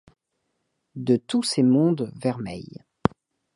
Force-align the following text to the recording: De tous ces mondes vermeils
De 0.95 1.15
tous 1.15 1.43
ces 1.43 1.61
mondes 1.61 2.11
vermeils 2.15 2.83